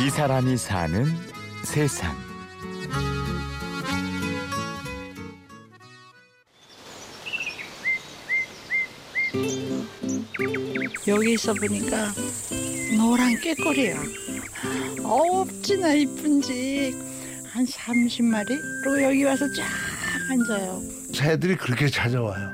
[0.00, 1.04] 이 사람이 사는
[1.62, 2.16] 세상.
[11.06, 12.12] 여기 있어 보니까
[12.96, 13.96] 노란 깨꼬리야.
[15.04, 16.94] 어찌나 이쁜지
[17.52, 18.48] 한 30마리?
[18.82, 19.64] 그리고 여기 와서 쫙
[20.30, 20.80] 앉아요.
[21.12, 22.50] 새들이 그렇게 찾아와요.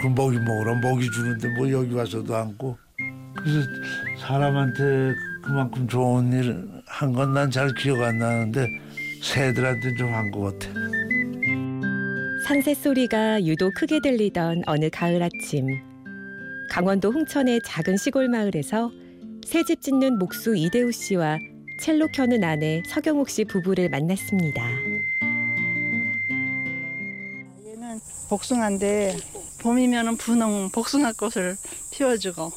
[0.00, 2.78] 그 먹이 먹으러 먹이 주는데 뭐 여기 와서도 앉고.
[3.36, 3.68] 그래서
[4.18, 8.68] 사람한테 그만큼 좋은 일 한 건 난 잘 기억 안 나는데
[9.22, 10.72] 새들한테 좀 한 것 같아.
[12.46, 15.66] 산새 소리가 유독 크게 들리던 어느 가을 아침.
[16.70, 18.90] 강원도 홍천의 작은 시골 마을에서
[19.44, 21.38] 새집 짓는 목수 이대우 씨와
[21.80, 24.62] 첼로 켜는 아내 서경옥 씨 부부를 만났습니다.
[27.66, 29.16] 얘는 복숭아인데
[29.60, 31.56] 봄이면은 분홍 복숭아 꽃을
[31.92, 32.50] 피워주고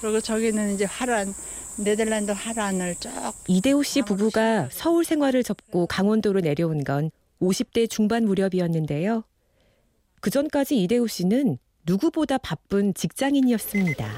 [0.00, 1.34] 그리고 저기는 이제 화란
[1.76, 3.10] 네덜란드 화란을 쭉
[3.46, 9.24] 이대호 씨 부부가 서울 생활을 접고 강원도로 내려온 건 50대 중반 무렵이었는데요.
[10.20, 14.10] 그 전까지 이대호 씨는 누구보다 바쁜 직장인이었습니다.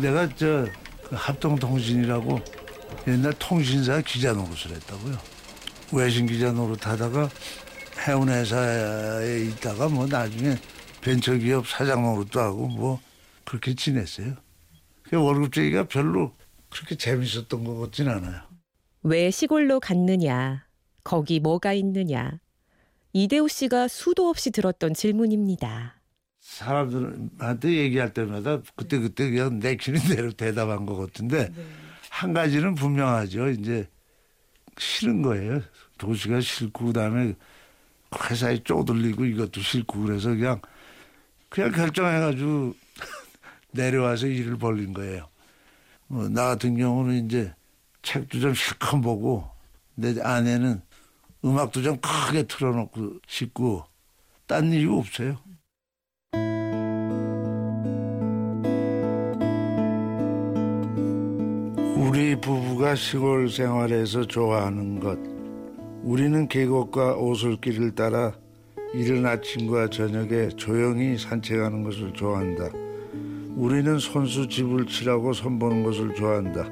[0.00, 0.66] 내가 저
[1.10, 2.40] 합동통신이라고
[3.08, 5.16] 옛날 통신사 기자 노릇을 했다고요.
[5.92, 7.30] 외신 기자 노릇 하다가
[8.06, 10.56] 해운 회사에 있다가 뭐 나중에
[11.00, 13.00] 벤처기업 사장 노릇도 하고 뭐
[13.44, 14.34] 그렇게 지냈어요.
[15.08, 16.34] 그 월급제기가 별로
[16.70, 18.40] 그렇게 재밌었던 것 같진 않아요.
[19.02, 20.66] 왜 시골로 갔느냐,
[21.04, 22.40] 거기 뭐가 있느냐.
[23.12, 25.94] 이대호 씨가 수도 없이 들었던 질문입니다.
[26.40, 31.50] 사람들한테 얘기할 때마다 그때 그때 그냥 내키는 대로 대답한 것 같은데
[32.10, 33.48] 한 가지는 분명하죠.
[33.50, 33.88] 이제
[34.78, 35.60] 싫은 거예요.
[35.98, 37.34] 도시가 싫고 그다음에
[38.30, 40.60] 회사에 쪼들리고 이것도 싫고 그래서 그냥
[41.48, 42.74] 그냥 결정해가지고
[43.72, 45.28] 내려와서 일을 벌린 거예요.
[46.08, 47.52] 뭐 나 같은 경우는 이제
[48.02, 49.44] 책도 좀 실컷 보고
[49.94, 50.80] 내 아내는
[51.44, 53.84] 음악도 좀 크게 틀어놓고 싶고
[54.46, 55.38] 딴 이유 없어요.
[61.96, 65.18] 우리 부부가 시골 생활에서 좋아하는 것.
[66.02, 68.32] 우리는 계곡과 오솔길을 따라
[68.94, 72.85] 이른 아침과 저녁에 조용히 산책하는 것을 좋아한다.
[73.56, 76.68] 우리는 손수 집을 칠하고 선보는 것을 좋아한다.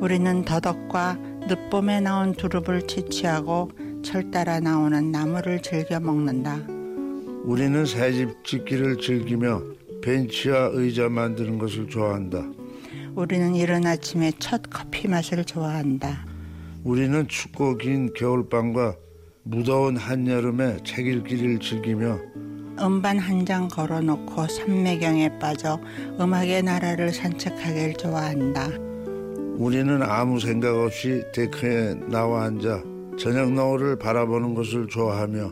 [0.00, 1.16] 우리는 더덕과
[1.46, 3.70] 늦봄에 나온 두릅을 채취하고
[4.02, 6.58] 철 따라 나오는 나무를 즐겨 먹는다.
[7.44, 9.62] 우리는 새집 짓기를 즐기며
[10.02, 12.42] 벤치와 의자 만드는 것을 좋아한다.
[13.14, 16.26] 우리는 이른 아침에 첫 커피 맛을 좋아한다.
[16.82, 18.96] 우리는 춥고 긴 겨울밤과
[19.44, 22.18] 무더운 한여름에 책 읽기를 즐기며
[22.80, 25.78] 음반 한 장 걸어놓고 산매경에 빠져
[26.20, 28.68] 음악의 나라를 산책하길 좋아한다.
[29.56, 32.82] 우리는 아무 생각 없이 데크에 나와 앉아
[33.18, 35.50] 저녁 노을을 바라보는 것을 좋아하며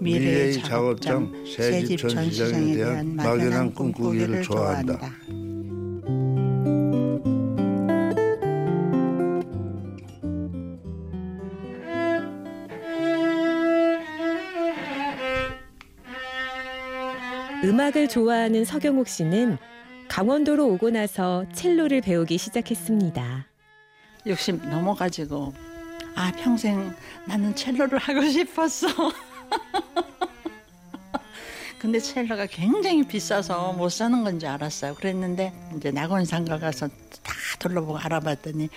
[0.00, 4.98] 미래의 작업장 새집 전시장에 대한 막연한 꿈꾸기를 좋아한다.
[17.64, 19.56] 음악을 좋아하는 서경옥 씨는
[20.08, 23.46] 강원도로 오고 나서 첼로를 배우기 시작했습니다.
[24.26, 25.54] 60 넘어가지고
[26.16, 26.92] 아 평생
[27.24, 28.88] 나는 첼로를 하고 싶었어.
[31.78, 34.96] 근데 첼로가 굉장히 비싸서 못 사는 건지 알았어요.
[34.96, 38.68] 그랬는데 이제 낙원상가 가서 다 둘러보고 알아봤더니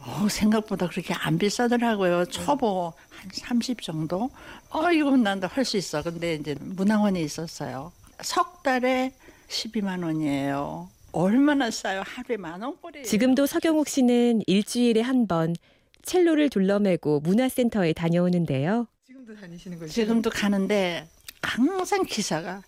[0.00, 2.26] 어, 생각보다 그렇게 안 비싸더라고요.
[2.26, 4.28] 초보 한 30 정도?
[4.70, 6.02] 어, 이거 난도 할수 있어.
[6.02, 7.92] 근데 이제 문화원에 있었어요.
[8.22, 9.12] 석 달에
[9.48, 10.88] 12만 원이에요.
[11.12, 12.02] 얼마나 싸요?
[12.04, 13.04] 하루에 만 원꼴이에요.
[13.06, 15.54] 지금도 서경옥 씨는 일주일에 한 번
[16.02, 18.86] 첼로를 둘러매고 문화센터에 다녀오는데요.
[19.06, 19.92] 지금도 다니시는 거죠?
[19.92, 21.08] 지금도 가는데
[21.42, 22.62] 항상 기사가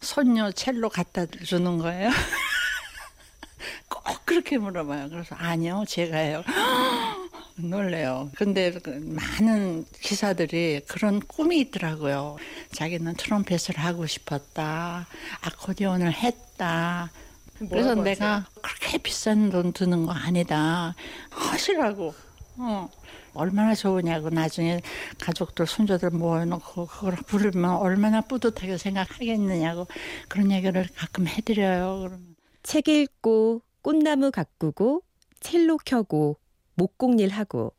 [0.00, 2.10] 손녀 첼로 갖다 주는 거예요.
[3.88, 5.08] 꼭 그렇게 물어봐요.
[5.10, 6.42] 그래서 아니요, 제가요.
[7.56, 8.30] 놀래요.
[8.36, 12.36] 근데 그 많은 기사들이 그런 꿈이 있더라고요.
[12.72, 15.06] 자기는 트럼펫을 하고 싶었다.
[15.42, 17.10] 아코디언을 했다.
[17.58, 20.94] 그래서 내가 그렇게 비싼 돈 드는 거 아니다.
[21.30, 22.14] 하시라고.
[22.56, 22.88] 어.
[23.34, 24.80] 얼마나 좋으냐고 나중에
[25.18, 29.88] 가족들 손자들 모아놓고 그걸 부르면 얼마나 뿌듯하게 생각하겠느냐고
[30.28, 31.98] 그런 얘기를 가끔 해드려요.
[31.98, 35.02] 그러면 책 읽고 꽃나무 가꾸고
[35.40, 36.38] 첼로 켜고
[36.74, 37.72] 목공일 하고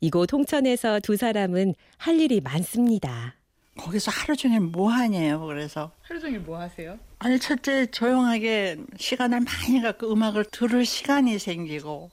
[0.00, 3.34] 이곳 홍천에서 두 사람은 할 일이 많습니다.
[3.78, 5.44] 거기서 하루 종일 뭐 하냐요.
[5.46, 6.98] 그래서 하루 종일 뭐 하세요?
[7.18, 12.10] 아니 첫째 조용하게 시간을 많이 갖고 음악을 들을 시간이 생기고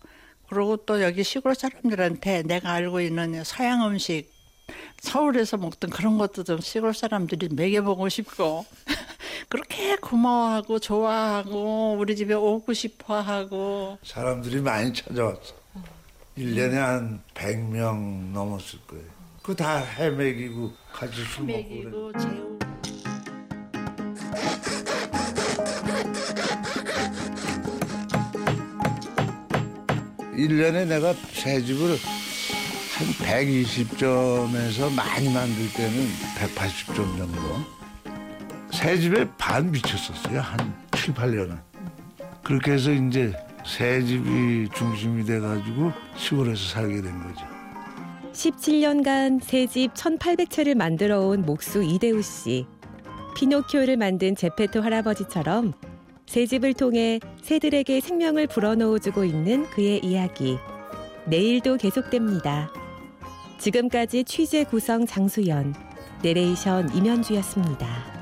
[0.49, 4.31] 그리고 또 여기 시골 사람들한테 내가 알고 있는 서양 음식
[5.01, 8.65] 서울에서 먹던 그런 것도 좀 시골 사람들이 먹여보고 싶고
[9.49, 15.62] 그렇게 고마워하고 좋아하고 우리 집에 오고 싶어하고 사람들이 많이 찾아왔어.
[16.35, 19.05] 일년에 한 100명 넘었을 거예요.
[19.41, 21.83] 그거 다 해먹이고 같이 술 먹고 그래.
[21.83, 22.59] 먹이고 재우고
[30.35, 36.07] 일년에 내가 새 집을 한 120점에서 많이 만들 때는
[36.37, 37.65] 180점 정도.
[38.71, 40.41] 새 집에 반 미쳤었어요.
[40.41, 41.59] 한 7, 8년은.
[42.43, 43.33] 그렇게 해서 이제
[43.65, 47.45] 새 집이 중심이 돼가지고 시골에서 살게 된 거죠.
[48.33, 52.65] 17년간 새 집 1800채를 만들어 온 목수 이대우 씨.
[53.35, 55.73] 피노키오를 만든 제페토 할아버지처럼
[56.25, 60.57] 새 집을 통해 새들에게 생명을 불어넣어 주고 있는 그의 이야기.
[61.25, 62.71] 내일도 계속됩니다.
[63.59, 65.73] 지금까지 취재 구성 장수연,
[66.21, 68.12] 내레이션 임현주였습니다.